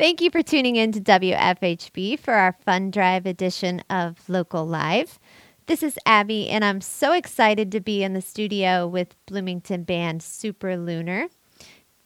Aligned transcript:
Thank 0.00 0.22
you 0.22 0.30
for 0.30 0.42
tuning 0.42 0.76
in 0.76 0.92
to 0.92 1.00
WFHB 1.02 2.20
for 2.20 2.32
our 2.32 2.56
fun 2.64 2.90
drive 2.90 3.26
edition 3.26 3.82
of 3.90 4.26
Local 4.30 4.66
Live. 4.66 5.18
This 5.66 5.82
is 5.82 5.98
Abby, 6.06 6.48
and 6.48 6.64
I'm 6.64 6.80
so 6.80 7.12
excited 7.12 7.70
to 7.72 7.80
be 7.80 8.02
in 8.02 8.14
the 8.14 8.22
studio 8.22 8.86
with 8.86 9.14
Bloomington 9.26 9.82
band 9.82 10.22
Superlunar. 10.22 11.28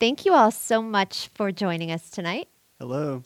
Thank 0.01 0.27
you 0.27 0.35
all 0.35 0.51
so 0.51 0.83
much 0.83 1.31
for 1.37 1.53
joining 1.53 1.93
us 1.93 2.11
tonight. 2.11 2.49
Hello. 2.81 3.23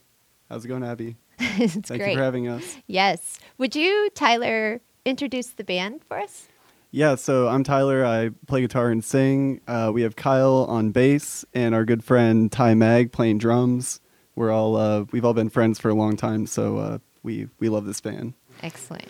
How's 0.50 0.66
it 0.66 0.68
going, 0.68 0.84
Abby? 0.84 1.16
it's 1.38 1.72
Thank 1.72 2.02
great. 2.02 2.10
you 2.10 2.18
for 2.18 2.22
having 2.22 2.46
us. 2.46 2.76
yes. 2.86 3.38
Would 3.56 3.74
you, 3.74 4.10
Tyler, 4.14 4.82
introduce 5.06 5.46
the 5.46 5.64
band 5.64 6.04
for 6.04 6.18
us? 6.18 6.46
Yeah, 6.90 7.14
so 7.14 7.48
I'm 7.48 7.64
Tyler. 7.64 8.04
I 8.04 8.32
play 8.46 8.60
guitar 8.60 8.90
and 8.90 9.02
sing. 9.02 9.62
Uh, 9.66 9.92
we 9.94 10.02
have 10.02 10.14
Kyle 10.14 10.66
on 10.68 10.90
bass 10.90 11.46
and 11.54 11.74
our 11.74 11.86
good 11.86 12.04
friend 12.04 12.52
Ty 12.52 12.74
Mag 12.74 13.12
playing 13.12 13.38
drums. 13.38 14.02
We're 14.38 14.52
all 14.52 14.76
uh, 14.76 15.04
we've 15.10 15.24
all 15.24 15.34
been 15.34 15.48
friends 15.48 15.80
for 15.80 15.88
a 15.88 15.94
long 15.94 16.16
time, 16.16 16.46
so 16.46 16.78
uh, 16.78 16.98
we 17.24 17.48
we 17.58 17.68
love 17.68 17.86
this 17.86 18.00
band. 18.00 18.34
Excellent. 18.62 19.08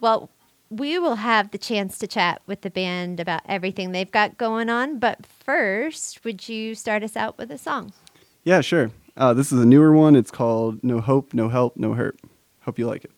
Well, 0.00 0.30
we 0.70 0.98
will 0.98 1.16
have 1.16 1.50
the 1.50 1.58
chance 1.58 1.98
to 1.98 2.06
chat 2.06 2.40
with 2.46 2.62
the 2.62 2.70
band 2.70 3.20
about 3.20 3.42
everything 3.46 3.92
they've 3.92 4.10
got 4.10 4.38
going 4.38 4.70
on. 4.70 4.98
But 4.98 5.26
first, 5.26 6.24
would 6.24 6.48
you 6.48 6.74
start 6.74 7.02
us 7.02 7.16
out 7.16 7.36
with 7.36 7.50
a 7.50 7.58
song? 7.58 7.92
Yeah, 8.44 8.62
sure. 8.62 8.90
Uh, 9.14 9.34
this 9.34 9.52
is 9.52 9.60
a 9.60 9.66
newer 9.66 9.92
one. 9.92 10.16
It's 10.16 10.30
called 10.30 10.82
No 10.82 11.02
Hope, 11.02 11.34
No 11.34 11.50
Help, 11.50 11.76
No 11.76 11.92
Hurt. 11.92 12.18
Hope 12.62 12.78
you 12.78 12.86
like 12.86 13.04
it. 13.04 13.12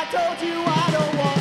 I 0.00 0.04
told 0.06 0.40
you 0.40 0.54
I 0.64 0.90
don't 0.92 1.18
want 1.18 1.39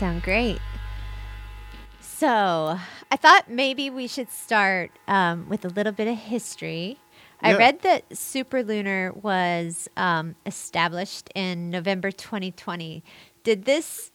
sound 0.00 0.22
great. 0.22 0.58
So, 2.00 2.78
I 3.10 3.16
thought 3.16 3.50
maybe 3.50 3.90
we 3.90 4.06
should 4.06 4.30
start 4.30 4.92
um, 5.06 5.46
with 5.50 5.66
a 5.66 5.68
little 5.68 5.92
bit 5.92 6.08
of 6.08 6.16
history. 6.16 6.96
I 7.42 7.54
read 7.54 7.82
that 7.82 8.08
Superlunar 8.08 9.14
was 9.22 9.90
um, 9.98 10.36
established 10.46 11.28
in 11.34 11.68
November 11.68 12.10
2020. 12.10 13.04
Did 13.44 13.66
this 13.66 14.10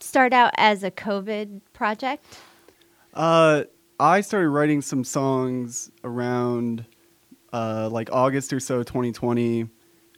start 0.00 0.32
out 0.32 0.52
as 0.56 0.82
a 0.82 0.90
COVID 0.90 1.60
project? 1.72 2.36
Uh, 3.14 3.64
I 4.00 4.20
started 4.20 4.48
writing 4.48 4.82
some 4.82 5.04
songs 5.04 5.92
around 6.02 6.84
uh, 7.52 7.88
like 7.92 8.10
August 8.10 8.52
or 8.52 8.58
so, 8.58 8.82
2020, 8.82 9.68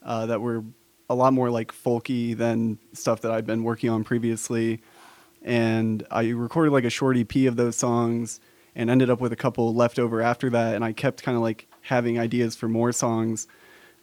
uh, 0.03 0.25
that 0.25 0.41
were 0.41 0.65
a 1.11 1.15
lot 1.15 1.33
more 1.33 1.51
like 1.51 1.73
folky 1.73 2.37
than 2.37 2.79
stuff 2.93 3.21
that 3.23 3.33
I'd 3.33 3.45
been 3.45 3.65
working 3.65 3.91
on 3.91 4.05
previously. 4.05 4.81
And 5.43 6.07
I 6.09 6.29
recorded 6.29 6.71
like 6.71 6.85
a 6.85 6.91
short 6.91 7.17
EP 7.17 7.35
of 7.49 7.57
those 7.57 7.75
songs 7.75 8.39
and 8.77 8.89
ended 8.89 9.11
up 9.11 9.21
with 9.21 9.33
a 9.33 9.37
couple 9.37 9.75
left 9.75 9.99
over 9.99 10.23
after 10.23 10.49
that. 10.51 10.77
And 10.77 10.85
I 10.85 10.93
kept 10.93 11.25
kind 11.25 11.37
of 11.37 11.43
like 11.43 11.67
having 11.83 12.21
ideas 12.21 12.55
for 12.55 12.69
more 12.69 12.93
songs. 12.93 13.49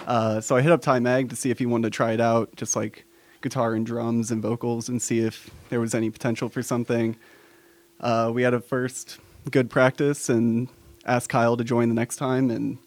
Uh, 0.06 0.42
so 0.42 0.57
I 0.57 0.62
hit 0.62 0.74
up 0.74 0.81
Ty 0.81 1.00
Mag 1.00 1.30
to 1.30 1.38
see 1.38 1.50
if 1.50 1.59
he 1.59 1.65
wanted 1.65 1.94
to 1.94 1.95
try 1.95 2.12
it 2.12 2.19
out, 2.19 2.54
just 2.57 2.75
like 2.75 3.06
guitar 3.42 3.74
and 3.74 3.86
drums 3.86 4.30
and 4.30 4.42
vocals, 4.42 4.89
and 4.89 5.01
see 5.01 5.19
if 5.19 5.50
there 5.69 5.80
was 5.80 5.95
any 5.95 6.09
potential 6.09 6.50
for 6.50 6.62
something. 6.62 7.15
Uh, 8.01 8.31
we 8.33 8.42
had 8.44 8.54
a 8.54 8.59
first 8.59 9.18
good 9.50 9.69
practice 9.69 10.27
and 10.27 10.68
asked 11.06 11.30
Kyle 11.30 11.56
to 11.56 11.63
join 11.63 11.88
the 11.88 11.95
next 11.95 12.18
time, 12.18 12.51
and 12.51 12.77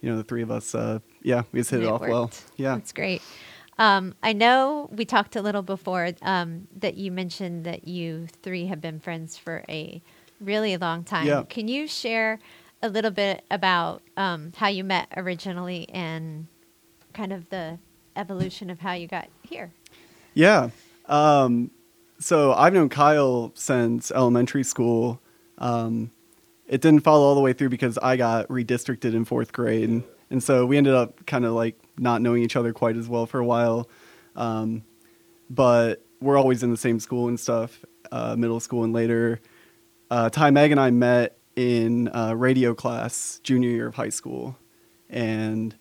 you 0.00 0.10
know 0.10 0.16
the 0.16 0.24
three 0.24 0.42
of 0.42 0.50
us, 0.50 0.74
uh, 0.74 0.98
yeah, 1.22 1.44
we 1.52 1.60
just 1.60 1.70
hit 1.70 1.80
it, 1.80 1.84
it 1.84 1.88
off 1.88 2.00
well. 2.00 2.30
Yeah, 2.56 2.74
That's 2.74 2.92
great. 2.92 3.22
Um, 3.80 4.14
I 4.22 4.34
know 4.34 4.90
we 4.92 5.06
talked 5.06 5.36
a 5.36 5.42
little 5.42 5.62
before 5.62 6.10
um, 6.20 6.68
that 6.76 6.98
you 6.98 7.10
mentioned 7.10 7.64
that 7.64 7.88
you 7.88 8.26
three 8.42 8.66
have 8.66 8.82
been 8.82 9.00
friends 9.00 9.38
for 9.38 9.64
a 9.70 10.02
really 10.38 10.76
long 10.76 11.02
time. 11.02 11.26
Yeah. 11.26 11.44
Can 11.48 11.66
you 11.66 11.88
share 11.88 12.38
a 12.82 12.90
little 12.90 13.10
bit 13.10 13.42
about 13.50 14.02
um, 14.18 14.52
how 14.54 14.68
you 14.68 14.84
met 14.84 15.08
originally 15.16 15.88
and 15.88 16.46
kind 17.14 17.32
of 17.32 17.48
the 17.48 17.78
evolution 18.16 18.68
of 18.68 18.80
how 18.80 18.92
you 18.92 19.06
got 19.06 19.28
here? 19.42 19.72
yeah. 20.34 20.68
Um, 21.06 21.70
so 22.18 22.52
I've 22.52 22.74
known 22.74 22.90
Kyle 22.90 23.50
since 23.54 24.10
elementary 24.10 24.62
school. 24.62 25.22
Um, 25.56 26.10
it 26.68 26.82
didn't 26.82 27.00
follow 27.00 27.24
all 27.24 27.34
the 27.34 27.40
way 27.40 27.54
through 27.54 27.70
because 27.70 27.96
I 27.98 28.18
got 28.18 28.46
redistricted 28.48 29.14
in 29.14 29.24
fourth 29.24 29.52
grade, 29.52 30.02
and 30.28 30.42
so 30.42 30.66
we 30.66 30.76
ended 30.76 30.94
up 30.94 31.24
kind 31.24 31.46
of 31.46 31.52
like 31.52 31.79
not 32.00 32.22
knowing 32.22 32.42
each 32.42 32.56
other 32.56 32.72
quite 32.72 32.96
as 32.96 33.08
well 33.08 33.26
for 33.26 33.38
a 33.38 33.44
while. 33.44 33.88
Um, 34.34 34.82
but 35.48 36.02
we're 36.20 36.38
always 36.38 36.62
in 36.62 36.70
the 36.70 36.76
same 36.76 36.98
school 37.00 37.28
and 37.28 37.38
stuff, 37.38 37.84
uh, 38.10 38.34
middle 38.36 38.60
school 38.60 38.84
and 38.84 38.92
later. 38.92 39.40
Uh, 40.10 40.30
Ty 40.30 40.50
Meg 40.50 40.70
and 40.72 40.80
I 40.80 40.90
met 40.90 41.36
in 41.56 42.08
uh, 42.08 42.34
radio 42.34 42.74
class 42.74 43.40
junior 43.42 43.68
year 43.70 43.86
of 43.88 43.94
high 43.94 44.08
school, 44.08 44.56
and 45.08 45.74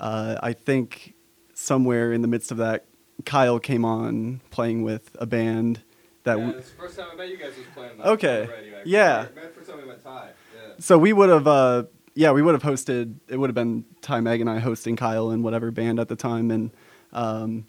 uh, 0.00 0.36
I 0.42 0.52
think 0.52 1.14
somewhere 1.54 2.12
in 2.12 2.22
the 2.22 2.28
midst 2.28 2.50
of 2.50 2.56
that, 2.58 2.84
Kyle 3.24 3.58
came 3.58 3.84
on 3.84 4.40
playing 4.50 4.82
with 4.82 5.10
a 5.18 5.26
band 5.26 5.80
that. 6.24 6.38
yeah, 6.38 6.44
w- 6.46 6.56
the 6.56 6.62
first 6.62 6.98
time 6.98 7.08
I 7.12 7.16
met 7.16 7.28
you 7.28 7.36
guys 7.36 7.56
was 7.56 7.66
playing 7.74 7.98
that 7.98 8.06
Okay. 8.06 8.46
radio. 8.50 8.80
Yeah. 8.84 9.26
First 9.54 9.68
time 9.70 9.80
we 9.80 9.86
met 9.86 10.02
Ty. 10.02 10.30
Yeah. 10.56 10.72
so 10.78 10.98
we 10.98 11.12
would 11.12 11.28
have, 11.28 11.46
uh, 11.46 11.84
yeah, 12.14 12.32
we 12.32 12.42
would 12.42 12.54
have 12.54 12.62
hosted. 12.62 13.14
It 13.28 13.36
would 13.36 13.48
have 13.50 13.54
been 13.54 13.84
Ty 14.00 14.20
Meg 14.20 14.40
and 14.40 14.48
I 14.50 14.58
hosting 14.58 14.96
Kyle 14.96 15.30
and 15.30 15.42
whatever 15.42 15.70
band 15.70 15.98
at 16.00 16.08
the 16.08 16.16
time, 16.16 16.50
and 16.50 16.70
um, 17.12 17.66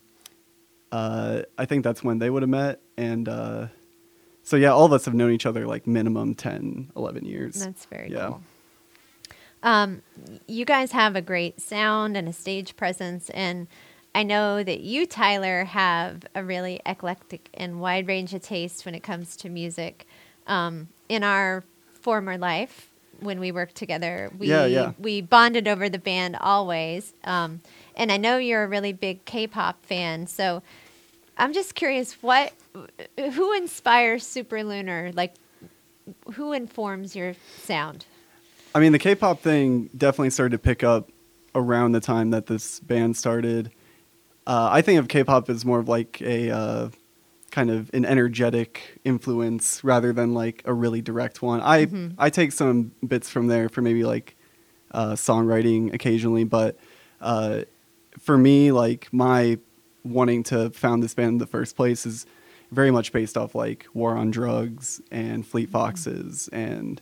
uh, 0.91 1.43
I 1.57 1.65
think 1.65 1.83
that's 1.83 2.03
when 2.03 2.19
they 2.19 2.29
would 2.29 2.43
have 2.43 2.49
met. 2.49 2.81
And 2.97 3.27
uh, 3.27 3.67
so 4.43 4.55
yeah, 4.57 4.69
all 4.71 4.85
of 4.85 4.93
us 4.93 5.05
have 5.05 5.13
known 5.13 5.31
each 5.31 5.45
other 5.45 5.65
like 5.65 5.87
minimum 5.87 6.35
10, 6.35 6.91
11 6.95 7.25
years. 7.25 7.55
That's 7.55 7.85
very 7.85 8.11
Yeah. 8.11 8.27
cool. 8.27 8.41
Um, 9.63 10.01
you 10.45 10.65
guys 10.65 10.91
have 10.91 11.15
a 11.15 11.21
great 11.21 11.61
sound 11.61 12.17
and 12.17 12.27
a 12.27 12.33
stage 12.33 12.75
presence, 12.75 13.29
and 13.29 13.67
I 14.13 14.23
know 14.23 14.61
that 14.61 14.81
you, 14.81 15.05
Tyler, 15.07 15.63
have 15.63 16.23
a 16.35 16.43
really 16.43 16.81
eclectic 16.85 17.49
and 17.53 17.79
wide 17.79 18.07
range 18.07 18.33
of 18.33 18.41
taste 18.41 18.85
when 18.85 18.93
it 18.93 19.03
comes 19.03 19.37
to 19.37 19.49
music. 19.49 20.05
Um, 20.47 20.89
in 21.07 21.23
our 21.23 21.63
former 22.01 22.37
life, 22.37 22.91
when 23.23 23.39
we 23.39 23.51
worked 23.51 23.75
together, 23.75 24.31
we 24.37 24.47
Yeah, 24.47 24.65
yeah. 24.65 24.91
we 24.99 25.21
bonded 25.21 25.67
over 25.67 25.89
the 25.89 25.99
band 25.99 26.37
always. 26.39 27.13
Um, 27.23 27.61
and 27.95 28.11
I 28.11 28.17
know 28.17 28.37
you're 28.37 28.63
a 28.63 28.67
really 28.67 28.93
big 28.93 29.25
K-pop 29.25 29.85
fan, 29.85 30.27
so 30.27 30.61
I'm 31.37 31.53
just 31.53 31.75
curious 31.75 32.13
what 32.21 32.53
who 33.17 33.53
inspires 33.53 34.23
Superlunar? 34.25 35.15
Like 35.15 35.35
who 36.33 36.53
informs 36.53 37.15
your 37.15 37.35
sound? 37.61 38.05
I 38.75 38.79
mean, 38.79 38.91
the 38.91 38.99
K-pop 38.99 39.39
thing 39.39 39.89
definitely 39.95 40.31
started 40.31 40.51
to 40.51 40.59
pick 40.59 40.83
up 40.83 41.09
around 41.55 41.91
the 41.91 41.99
time 41.99 42.31
that 42.31 42.47
this 42.47 42.79
band 42.79 43.15
started. 43.15 43.71
Uh, 44.45 44.69
I 44.71 44.81
think 44.81 44.99
of 44.99 45.07
K-pop 45.07 45.49
as 45.49 45.63
more 45.63 45.79
of 45.79 45.87
like 45.87 46.21
a 46.21 46.49
uh, 46.49 46.89
kind 47.53 47.69
of 47.69 47.89
an 47.93 48.03
energetic 48.03 48.99
influence 49.05 49.83
rather 49.83 50.11
than 50.11 50.33
like 50.33 50.63
a 50.65 50.73
really 50.73 51.01
direct 51.03 51.41
one. 51.43 51.61
I 51.61 51.85
Mhm. 51.85 52.15
I 52.17 52.29
take 52.31 52.51
some 52.51 52.91
bits 53.07 53.29
from 53.29 53.45
there 53.47 53.69
for 53.69 53.81
maybe 53.83 54.03
like 54.03 54.35
uh, 54.91 55.13
songwriting 55.13 55.93
occasionally, 55.93 56.43
but 56.45 56.77
uh, 57.21 57.61
for 58.19 58.37
me, 58.37 58.71
like 58.71 59.07
my 59.11 59.57
wanting 60.03 60.41
to 60.43 60.69
found 60.71 61.01
this 61.03 61.13
band 61.13 61.29
in 61.33 61.37
the 61.37 61.45
first 61.47 61.75
place 61.75 62.05
is 62.07 62.25
very 62.71 62.89
much 62.91 63.11
based 63.11 63.37
off 63.37 63.53
like 63.55 63.85
War 63.93 64.17
on 64.17 64.31
Drugs 64.31 64.99
and 65.11 65.45
Fleet 65.45 65.69
Foxes 65.69 66.49
and 66.51 67.01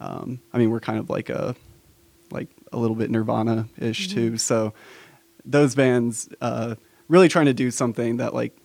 um, 0.00 0.40
I 0.54 0.58
mean 0.58 0.70
we're 0.70 0.80
kind 0.80 0.98
of 0.98 1.10
like 1.10 1.28
a 1.28 1.54
like 2.30 2.48
a 2.72 2.78
little 2.78 2.96
bit 2.96 3.10
Nirvana 3.10 3.68
ish 3.78 4.08
Mhm. 4.08 4.12
too. 4.14 4.36
So 4.38 4.72
those 5.44 5.74
bands 5.74 6.28
uh, 6.40 6.76
really 7.08 7.28
trying 7.28 7.46
to 7.46 7.54
do 7.54 7.70
something 7.70 8.16
that 8.16 8.32
like 8.34 8.56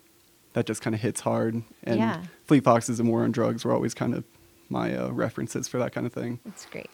that 0.57 0.65
just 0.65 0.81
kind 0.81 0.95
of 0.95 1.01
hits 1.01 1.21
hard. 1.21 1.61
And 1.83 1.99
Yeah. 1.99 2.23
Fleet 2.45 2.63
Foxes 2.63 2.99
and 2.99 3.07
War 3.07 3.21
on 3.23 3.31
Drugs 3.31 3.63
were 3.63 3.71
always 3.71 3.93
kind 3.93 4.15
of 4.15 4.23
my 4.69 4.97
uh, 4.97 5.09
references 5.09 5.67
for 5.67 5.77
that 5.77 5.93
kind 5.93 6.07
of 6.07 6.13
thing. 6.13 6.39
That's 6.45 6.65
great. 6.65 6.89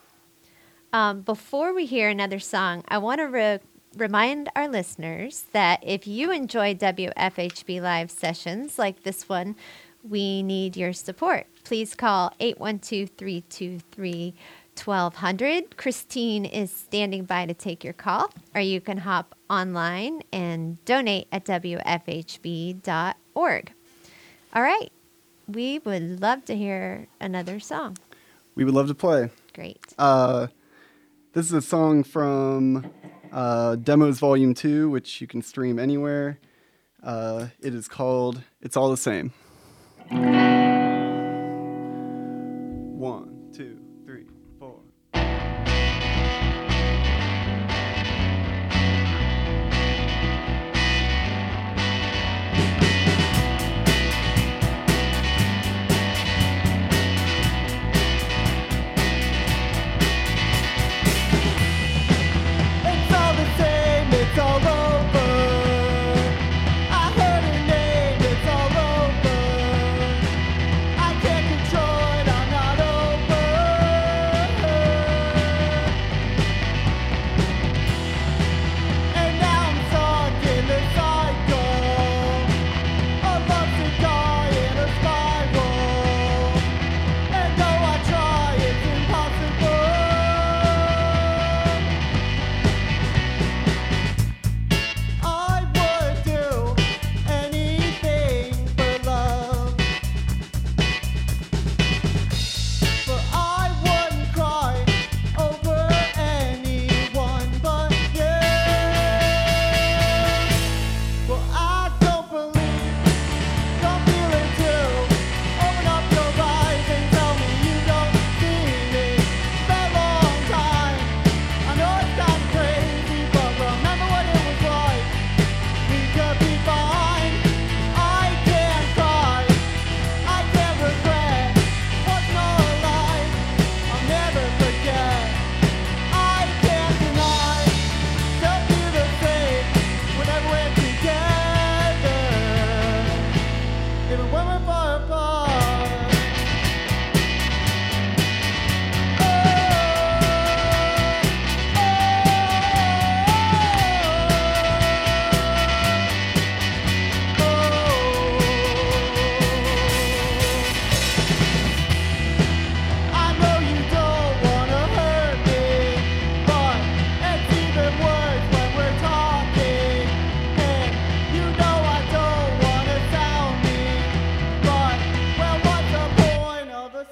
Um, 0.91 1.22
before 1.22 1.74
we 1.74 1.86
hear 1.86 2.10
another 2.10 2.39
song, 2.39 2.84
I 2.89 2.98
want 2.98 3.20
to 3.20 3.27
re- 3.29 3.60
remind 3.96 4.50
our 4.53 4.67
listeners 4.67 5.46
that 5.53 5.79
if 5.82 6.05
you 6.05 6.29
enjoy 6.29 6.75
WFHB 6.75 7.82
live 7.82 8.12
sessions 8.12 8.77
like 8.77 9.03
this 9.03 9.29
one, 9.29 9.55
we 10.03 10.43
need 10.43 10.75
your 10.75 10.91
support. 10.91 11.48
Please 11.63 11.96
call 11.96 12.34
812 12.41 13.12
323 13.17 14.36
1200. 14.75 15.77
Christine 15.77 16.43
is 16.43 16.70
standing 16.70 17.24
by 17.24 17.46
to 17.46 17.53
take 17.53 17.82
your 17.86 17.93
call, 17.93 18.29
or 18.53 18.60
you 18.60 18.82
can 18.82 18.98
hop 18.98 19.36
online 19.50 20.22
and 20.34 20.84
donate 20.84 21.27
at 21.32 21.46
WFHB.org. 21.46 23.15
All 24.53 24.61
right. 24.61 24.91
We 25.47 25.79
would 25.79 26.21
love 26.21 26.45
to 26.45 26.55
hear 26.55 27.07
another 27.19 27.59
song. 27.59 27.97
We 28.55 28.63
would 28.63 28.73
love 28.73 28.87
to 28.87 28.95
play. 28.95 29.29
Great. 29.53 29.79
Uh, 29.97 30.47
this 31.33 31.47
is 31.47 31.53
a 31.53 31.61
song 31.61 32.03
from 32.03 32.91
uh, 33.31 33.75
Demos 33.75 34.19
Volume 34.19 34.53
2, 34.53 34.89
which 34.89 35.19
you 35.19 35.27
can 35.27 35.41
stream 35.41 35.79
anywhere. 35.79 36.39
Uh, 37.01 37.47
it 37.59 37.73
is 37.73 37.87
called 37.87 38.43
It's 38.61 38.77
All 38.77 38.89
the 38.89 38.97
Same. 38.97 39.33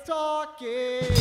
talking. 0.05 1.20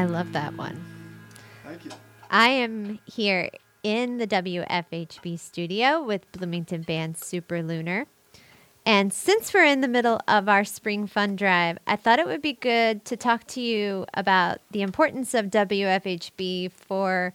I 0.00 0.04
love 0.04 0.32
that 0.32 0.56
one. 0.56 0.82
Thank 1.62 1.84
you. 1.84 1.90
I 2.30 2.48
am 2.48 3.00
here 3.04 3.50
in 3.82 4.16
the 4.16 4.26
WFHB 4.26 5.38
studio 5.38 6.02
with 6.02 6.32
Bloomington 6.32 6.80
band 6.80 7.16
Superlunar. 7.16 8.06
And 8.86 9.12
since 9.12 9.52
we're 9.52 9.66
in 9.66 9.82
the 9.82 9.88
middle 9.88 10.18
of 10.26 10.48
our 10.48 10.64
spring 10.64 11.06
fun 11.06 11.36
drive, 11.36 11.76
I 11.86 11.96
thought 11.96 12.18
it 12.18 12.26
would 12.26 12.40
be 12.40 12.54
good 12.54 13.04
to 13.04 13.16
talk 13.18 13.46
to 13.48 13.60
you 13.60 14.06
about 14.14 14.62
the 14.70 14.80
importance 14.80 15.34
of 15.34 15.48
WFHB 15.48 16.72
for 16.72 17.34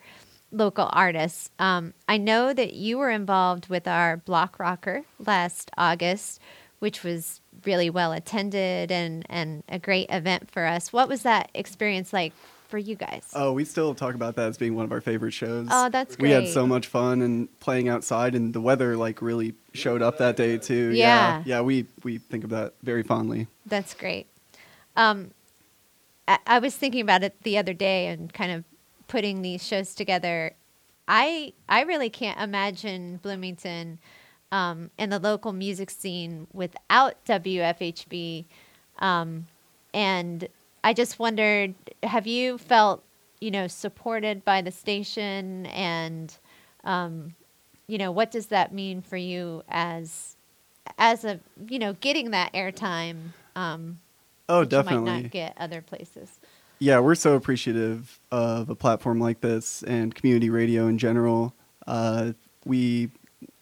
local 0.52 0.90
artists. 0.92 1.52
Um, 1.60 1.94
I 2.10 2.18
know 2.18 2.52
that 2.52 2.74
you 2.74 2.98
were 2.98 3.12
involved 3.12 3.70
with 3.70 3.88
our 3.88 4.18
Block 4.18 4.58
Rocker 4.58 5.04
last 5.20 5.70
August, 5.78 6.40
which 6.80 7.04
was 7.04 7.42
really 7.64 7.92
well 7.92 8.12
attended 8.12 8.92
and, 8.92 9.24
and 9.30 9.62
a 9.70 9.78
great 9.78 10.08
event 10.10 10.50
for 10.50 10.66
us. 10.66 10.92
What 10.92 11.08
was 11.08 11.22
that 11.22 11.52
experience 11.54 12.12
like 12.12 12.34
for 12.68 12.78
you 12.78 12.96
guys? 12.96 13.30
Oh, 13.34 13.54
we 13.54 13.66
still 13.66 13.96
talk 13.96 14.16
about 14.16 14.36
that 14.36 14.50
as 14.50 14.58
being 14.58 14.76
one 14.76 14.86
of 14.86 14.92
our 14.92 15.02
favorite 15.02 15.32
shows. 15.32 15.68
Oh, 15.72 15.90
that's 15.90 16.16
great. 16.16 16.30
We 16.30 16.34
had 16.34 16.48
so 16.48 16.66
much 16.68 16.88
fun 16.88 17.22
and 17.22 17.60
playing 17.60 17.90
outside, 17.90 18.36
and 18.36 18.54
the 18.54 18.62
weather 18.62 18.96
like 18.98 19.22
really 19.22 19.54
showed 19.74 20.02
up 20.02 20.18
that 20.20 20.36
day 20.36 20.58
too. 20.58 20.92
Yeah. 20.92 21.38
yeah, 21.38 21.44
yeah. 21.46 21.62
We 21.62 21.86
we 22.04 22.18
think 22.18 22.44
of 22.44 22.50
that 22.52 22.74
very 22.84 23.04
fondly. 23.04 23.48
That's 23.66 23.94
great. 23.94 24.28
Um, 24.96 25.32
I, 26.28 26.40
I 26.48 26.60
was 26.60 26.76
thinking 26.76 27.02
about 27.02 27.24
it 27.24 27.42
the 27.44 27.58
other 27.58 27.74
day 27.74 28.08
and 28.08 28.34
kind 28.34 28.52
of 28.52 28.64
putting 29.08 29.42
these 29.42 29.66
shows 29.66 29.96
together. 29.96 30.54
I 31.08 31.54
I 31.70 31.82
really 31.82 32.10
can't 32.10 32.40
imagine 32.40 33.18
Bloomington 33.18 34.00
um, 34.52 34.90
and 34.98 35.12
the 35.12 35.20
local 35.20 35.54
music 35.54 35.90
scene 35.90 36.48
without 36.54 37.24
WFHB. 37.26 38.46
Um, 39.00 39.48
and 39.94 40.48
I 40.86 40.94
just 40.94 41.18
wondered, 41.18 41.74
have 42.04 42.28
you 42.28 42.60
felt, 42.60 43.04
you 43.42 43.50
know, 43.50 43.66
supported 43.66 44.46
by 44.46 44.62
the 44.62 44.70
station, 44.70 45.66
and 45.66 46.32
um, 46.84 47.34
you 47.88 47.98
know, 47.98 48.12
what 48.12 48.30
does 48.30 48.46
that 48.48 48.72
mean 48.72 49.02
for 49.02 49.18
you 49.18 49.64
as 49.68 50.36
as 51.00 51.26
a 51.26 51.40
you 51.68 51.80
know 51.80 51.94
getting 51.94 52.32
that 52.32 52.54
airtime? 52.54 53.18
Um, 53.56 53.98
Oh, 54.48 54.64
definitely. 54.64 55.06
might 55.12 55.22
not 55.24 55.32
get 55.32 55.56
other 55.58 55.82
places. 55.82 56.40
Yeah, 56.78 57.00
we're 57.00 57.16
so 57.16 57.34
appreciative 57.34 58.20
of 58.32 58.70
a 58.70 58.76
platform 58.76 59.20
like 59.20 59.42
this 59.42 59.82
and 59.82 60.14
community 60.14 60.52
radio 60.52 60.86
in 60.86 61.00
general. 61.00 61.56
Uh, 61.88 62.34
we 62.64 63.10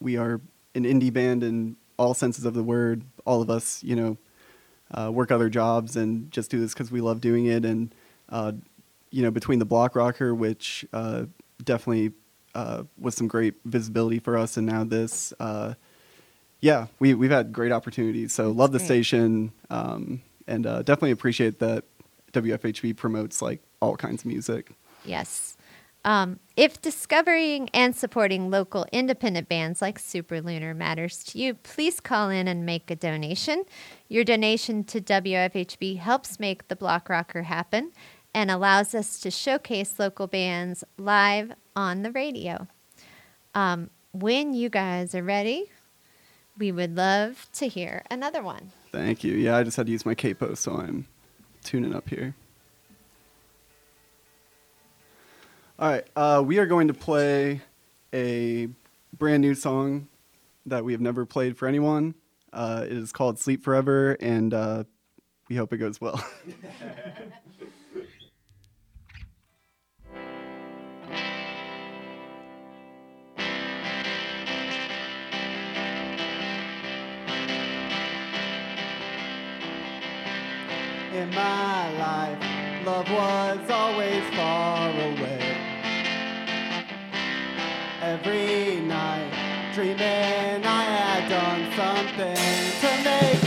we 0.02 0.18
are 0.18 0.42
an 0.76 0.84
indie 0.84 1.14
band 1.14 1.42
in 1.42 1.78
all 1.98 2.14
senses 2.14 2.44
of 2.44 2.54
the 2.54 2.64
word. 2.64 3.04
All 3.26 3.42
of 3.42 3.50
us, 3.50 3.82
you 3.82 3.96
know, 3.96 4.18
uh, 4.94 5.12
work 5.12 5.32
other 5.32 5.50
jobs 5.50 5.96
and 5.96 6.32
just 6.32 6.52
do 6.52 6.60
this 6.60 6.74
because 6.74 6.92
we 6.92 7.02
love 7.02 7.22
doing 7.22 7.46
it. 7.46 7.66
And 7.66 7.94
uh, 8.30 8.54
you 9.10 9.22
know, 9.22 9.32
between 9.32 9.60
the 9.60 9.66
Block 9.66 9.96
Rocker, 9.96 10.34
which 10.34 10.86
uh, 10.94 11.26
definitely 11.64 12.14
uh, 12.56 12.84
was 12.98 13.16
some 13.16 13.28
great 13.28 13.56
visibility 13.66 14.20
for 14.20 14.38
us, 14.38 14.58
and 14.58 14.66
now 14.66 14.84
this. 14.84 15.34
Uh, 15.40 15.74
yeah, 16.62 16.88
we 17.00 17.14
we've 17.14 17.32
had 17.32 17.52
great 17.52 17.72
opportunities. 17.72 18.34
So 18.34 18.52
love 18.52 18.72
the 18.72 18.78
great. 18.78 18.86
station, 18.86 19.52
um, 19.70 20.22
and 20.48 20.66
uh, 20.66 20.82
definitely 20.82 21.12
appreciate 21.12 21.60
that 21.60 21.84
WFHB 22.32 22.96
promotes 22.96 23.42
like 23.42 23.62
all 23.82 23.96
kinds 23.98 24.22
of 24.22 24.28
music. 24.28 24.72
Yes. 25.06 25.53
Um, 26.06 26.40
if 26.58 26.82
discovering 26.82 27.70
and 27.74 27.96
supporting 27.96 28.50
local 28.50 28.86
independent 28.92 29.48
bands 29.48 29.82
like 29.82 29.98
Superlunar 29.98 30.76
matters 30.76 31.24
to 31.26 31.40
you, 31.40 31.54
please 31.54 32.00
call 32.00 32.30
in 32.30 32.48
and 32.48 32.66
make 32.66 32.92
a 32.92 32.96
donation. 32.96 33.64
Your 34.10 34.24
donation 34.24 34.84
to 34.86 35.00
WFHB 35.00 35.98
helps 35.98 36.40
make 36.40 36.68
the 36.68 36.76
Block 36.76 37.08
Rocker 37.10 37.44
happen 37.44 37.92
and 38.34 38.52
allows 38.52 38.94
us 38.94 39.20
to 39.22 39.32
showcase 39.32 39.98
local 39.98 40.28
bands 40.28 40.84
live 40.98 41.54
on 41.76 42.04
the 42.04 42.12
radio. 42.12 42.68
Um, 43.56 43.90
when 44.12 44.54
you 44.54 44.70
guys 44.70 45.16
are 45.16 45.24
ready, 45.24 45.72
we 46.58 46.72
would 46.72 46.96
love 46.98 47.48
to 47.54 47.68
hear 47.68 48.04
another 48.12 48.44
one. 48.44 48.72
Thank 48.92 49.24
you. 49.24 49.34
Yeah, 49.34 49.58
I 49.58 49.64
just 49.64 49.78
had 49.78 49.86
to 49.86 49.92
use 49.92 50.06
my 50.06 50.16
capo, 50.16 50.54
so 50.56 50.74
I'm 50.74 51.08
tuning 51.64 51.96
up 51.96 52.10
here. 52.10 52.36
All 55.84 55.90
right, 55.90 56.08
uh, 56.16 56.42
we 56.46 56.60
are 56.60 56.66
going 56.66 56.88
to 56.88 56.94
play 56.94 57.60
a 58.14 58.70
brand 59.18 59.42
new 59.42 59.54
song 59.54 60.08
that 60.66 60.86
we 60.86 60.94
have 60.94 61.02
never 61.02 61.26
played 61.26 61.58
for 61.58 61.68
anyone. 61.68 62.16
Uh, 62.54 62.86
it 62.86 62.94
is 62.94 63.12
called 63.12 63.38
"Sleep 63.38 63.62
Forever," 63.62 64.16
and 64.22 64.54
uh, 64.54 64.86
we 65.50 65.58
hope 65.58 65.74
it 65.74 65.80
goes 65.80 66.00
well. 66.00 66.26
In 81.14 81.30
my 81.32 81.92
life, 82.00 82.86
love 82.86 83.12
was 83.12 83.70
always 83.70 84.24
far 84.34 84.90
away. 84.90 85.33
Dreaming. 89.74 89.98
I 90.66 90.84
had 90.84 91.30
done 91.30 91.72
something 91.76 92.36
to 92.82 93.04
make 93.04 93.43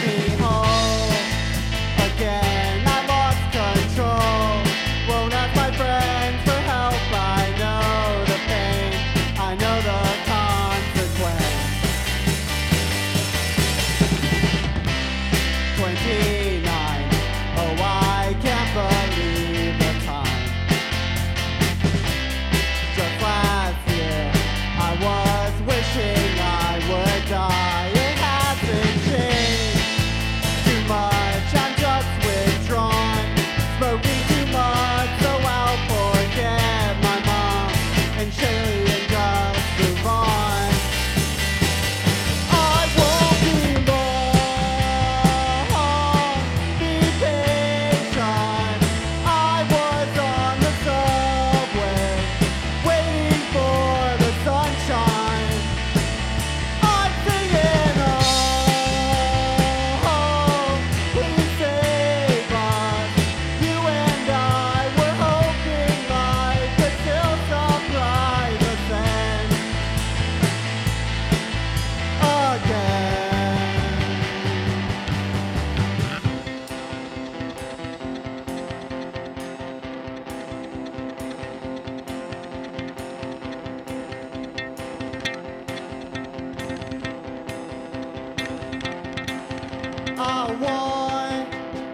a 90.27 90.53
way 90.61 91.47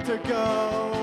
to 0.06 0.16
go. 0.28 1.01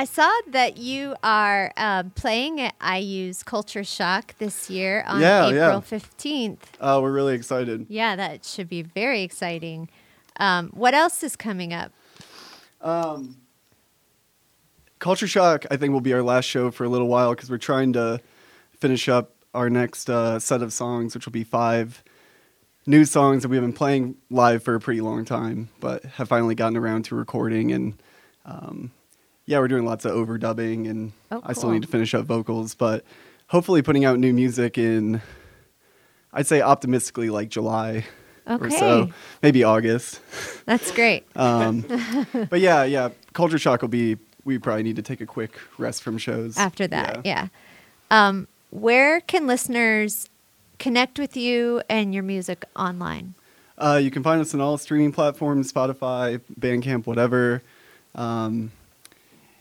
I 0.00 0.04
saw 0.04 0.30
that 0.46 0.78
you 0.78 1.14
are 1.22 1.74
um, 1.76 2.08
playing 2.12 2.58
at 2.58 2.74
IU's 2.80 3.42
Culture 3.42 3.84
Shock 3.84 4.34
this 4.38 4.70
year 4.70 5.04
on 5.06 5.20
Yeah, 5.20 5.50
yeah. 5.50 5.66
April 5.66 5.82
15th. 5.82 6.56
Uh, 6.80 7.00
we're 7.02 7.12
really 7.12 7.34
excited. 7.34 7.84
Yeah, 7.90 8.16
that 8.16 8.46
should 8.46 8.66
be 8.70 8.80
very 8.80 9.20
exciting. 9.20 9.90
Um, 10.38 10.70
what 10.70 10.94
else 10.94 11.22
is 11.22 11.36
coming 11.36 11.74
up? 11.74 11.92
Um, 12.80 13.36
Culture 15.00 15.26
Shock, 15.26 15.66
I 15.70 15.76
think, 15.76 15.92
will 15.92 16.00
be 16.00 16.14
our 16.14 16.22
last 16.22 16.46
show 16.46 16.70
for 16.70 16.84
a 16.84 16.88
little 16.88 17.08
while 17.08 17.34
because 17.34 17.50
we're 17.50 17.58
trying 17.58 17.92
to 17.92 18.22
finish 18.78 19.06
up 19.06 19.34
our 19.52 19.68
next 19.68 20.08
uh, 20.08 20.38
set 20.38 20.62
of 20.62 20.72
songs, 20.72 21.14
which 21.14 21.26
will 21.26 21.32
be 21.32 21.44
five 21.44 22.02
new 22.86 23.04
songs 23.04 23.42
that 23.42 23.50
we've 23.50 23.60
been 23.60 23.74
playing 23.74 24.16
live 24.30 24.62
for 24.62 24.74
a 24.74 24.80
pretty 24.80 25.02
long 25.02 25.26
time, 25.26 25.68
but 25.78 26.06
have 26.06 26.26
finally 26.26 26.54
gotten 26.54 26.78
around 26.78 27.02
to 27.04 27.14
recording. 27.14 27.70
And 27.70 28.02
um, 28.46 28.92
yeah, 29.50 29.58
we're 29.58 29.66
doing 29.66 29.84
lots 29.84 30.04
of 30.04 30.12
overdubbing, 30.12 30.88
and 30.88 31.12
Oh, 31.32 31.40
I 31.44 31.54
still 31.54 31.70
need 31.70 31.82
to 31.82 31.88
finish 31.88 32.14
up 32.14 32.24
vocals, 32.24 32.76
but 32.76 33.04
hopefully 33.48 33.82
putting 33.82 34.04
out 34.04 34.20
new 34.20 34.32
music 34.32 34.78
in, 34.78 35.20
I'd 36.32 36.46
say 36.46 36.62
optimistically, 36.62 37.30
like 37.30 37.48
July. 37.48 38.04
Or 38.46 38.70
so, 38.70 39.10
maybe 39.42 39.64
August. 39.64 40.20
That's 40.66 40.90
great. 40.92 41.24
Um, 41.36 41.84
but 42.50 42.60
yeah, 42.60 42.84
yeah, 42.84 43.10
Culture 43.32 43.58
Shock 43.58 43.82
will 43.82 43.88
be. 43.88 44.18
We 44.44 44.58
probably 44.58 44.84
need 44.84 44.96
to 44.96 45.02
take 45.02 45.20
a 45.20 45.26
quick 45.26 45.58
rest 45.78 46.02
from 46.02 46.16
shows 46.16 46.56
After 46.56 46.86
that, 46.88 47.20
yeah. 47.24 47.48
Um, 48.10 48.48
where 48.70 49.20
can 49.20 49.46
listeners 49.46 50.28
connect 50.78 51.18
with 51.18 51.36
you 51.36 51.82
and 51.88 52.14
your 52.14 52.22
music 52.22 52.64
online? 52.74 53.34
Uh, 53.76 54.00
you 54.02 54.10
can 54.10 54.22
find 54.22 54.40
us 54.40 54.54
on 54.54 54.60
all 54.60 54.78
streaming 54.78 55.12
platforms: 55.12 55.72
Spotify, 55.72 56.40
Bandcamp, 56.58 57.06
whatever. 57.06 57.62
Um, 58.14 58.72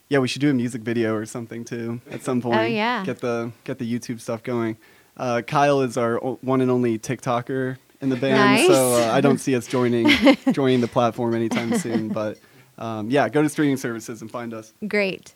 yeah, 0.09 0.19
we 0.19 0.27
should 0.27 0.41
do 0.41 0.49
a 0.49 0.53
music 0.53 0.81
video 0.81 1.15
or 1.15 1.25
something 1.25 1.63
too 1.63 2.01
at 2.09 2.23
some 2.23 2.41
point. 2.41 2.59
Oh, 2.59 2.63
yeah. 2.63 3.03
get 3.05 3.19
the 3.19 3.51
get 3.63 3.77
the 3.77 3.99
YouTube 3.99 4.19
stuff 4.19 4.43
going. 4.43 4.77
Uh, 5.15 5.41
Kyle 5.45 5.81
is 5.81 5.97
our 5.97 6.23
o- 6.23 6.39
one 6.41 6.61
and 6.61 6.71
only 6.71 6.97
TikToker 6.97 7.77
in 8.01 8.09
the 8.09 8.15
band, 8.15 8.65
so 8.67 8.93
uh, 8.95 9.11
I 9.13 9.21
don't 9.21 9.37
see 9.37 9.55
us 9.55 9.67
joining 9.67 10.07
joining 10.51 10.81
the 10.81 10.87
platform 10.87 11.33
anytime 11.35 11.77
soon. 11.77 12.09
But 12.13 12.39
um, 12.77 13.09
yeah, 13.09 13.27
go 13.29 13.41
to 13.41 13.49
streaming 13.49 13.77
services 13.77 14.21
and 14.21 14.31
find 14.31 14.53
us. 14.53 14.73
Great. 14.87 15.35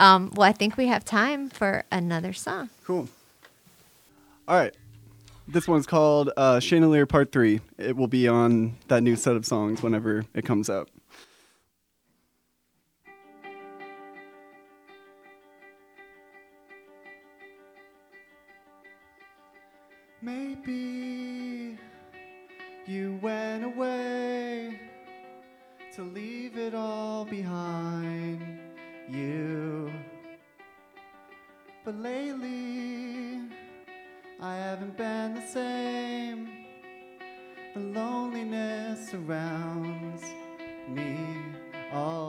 Um, 0.00 0.32
well, 0.34 0.48
I 0.48 0.52
think 0.52 0.76
we 0.76 0.86
have 0.86 1.04
time 1.04 1.50
for 1.50 1.84
another 1.92 2.32
song. 2.32 2.70
Cool. 2.84 3.08
All 4.46 4.56
right. 4.56 4.74
This 5.46 5.66
one's 5.66 5.86
called 5.86 6.30
uh, 6.36 6.60
Chandelier 6.60 7.04
Part 7.06 7.32
3. 7.32 7.60
It 7.78 7.96
will 7.96 8.06
be 8.06 8.28
on 8.28 8.76
that 8.88 9.02
new 9.02 9.16
set 9.16 9.34
of 9.34 9.44
songs 9.44 9.82
whenever 9.82 10.24
it 10.34 10.44
comes 10.44 10.70
out. 10.70 10.88
You 22.88 23.18
went 23.20 23.62
away 23.64 24.80
to 25.94 26.02
leave 26.02 26.56
it 26.56 26.74
all 26.74 27.26
behind 27.26 28.40
you. 29.10 29.92
But 31.84 31.96
lately, 31.96 33.42
I 34.40 34.54
haven't 34.54 34.96
been 34.96 35.34
the 35.34 35.46
same. 35.46 36.48
The 37.74 37.80
loneliness 37.80 39.10
surrounds 39.10 40.22
me 40.88 41.18
all 41.92 42.27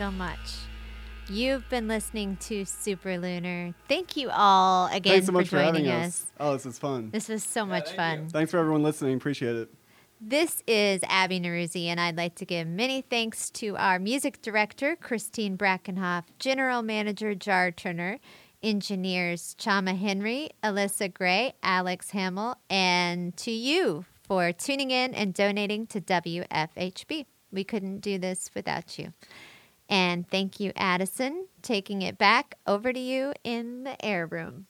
so 0.00 0.10
much. 0.10 0.38
You've 1.28 1.68
been 1.68 1.86
listening 1.86 2.38
to 2.38 2.62
Superlunar. 2.62 3.74
Thank 3.86 4.16
you 4.16 4.30
all 4.32 4.86
again 4.86 5.12
Thanks 5.12 5.26
so 5.26 5.32
much 5.32 5.48
for 5.50 5.58
for 5.58 5.62
joining 5.62 5.84
having 5.84 6.04
us. 6.06 6.22
us. 6.22 6.32
Oh, 6.40 6.52
this 6.54 6.64
is 6.64 6.78
fun. 6.78 7.10
This 7.10 7.28
was 7.28 7.44
so 7.44 7.66
much 7.66 7.88
thank 7.88 7.96
fun. 7.96 8.18
you. 8.20 8.28
Thanks 8.30 8.50
for 8.50 8.56
everyone 8.56 8.82
listening. 8.82 9.18
Appreciate 9.18 9.56
it. 9.56 9.68
This 10.18 10.62
is 10.66 11.02
Abby 11.06 11.38
Noroozi, 11.38 11.84
and 11.84 12.00
I'd 12.00 12.16
like 12.16 12.34
to 12.36 12.46
give 12.46 12.66
many 12.66 13.02
thanks 13.02 13.50
to 13.50 13.76
our 13.76 13.98
music 13.98 14.40
director, 14.40 14.96
Christine 14.96 15.58
Brackenhoff, 15.58 16.24
general 16.38 16.80
manager, 16.80 17.34
Jar 17.34 17.70
Turner, 17.70 18.20
engineers, 18.62 19.54
Chama 19.58 19.98
Henry, 19.98 20.48
Alyssa 20.64 21.12
Gray, 21.12 21.52
Alex 21.62 22.12
Hamill, 22.12 22.56
and 22.70 23.36
to 23.36 23.50
you 23.50 24.06
for 24.22 24.50
tuning 24.50 24.92
in 24.92 25.12
and 25.12 25.34
donating 25.34 25.86
to 25.88 26.00
WFHB. 26.00 27.26
We 27.52 27.64
couldn't 27.64 27.98
do 27.98 28.16
this 28.16 28.50
without 28.54 28.98
you. 28.98 29.12
And 29.90 30.26
thank 30.30 30.58
you, 30.58 30.72
Addison, 30.76 31.48
taking 31.62 32.00
it 32.02 32.16
back 32.16 32.54
over 32.66 32.92
to 32.94 32.98
you 33.00 33.34
in 33.44 33.84
the 33.84 34.02
air 34.04 34.26
room. 34.26 34.68